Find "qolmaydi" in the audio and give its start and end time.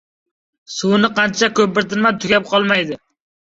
2.57-3.01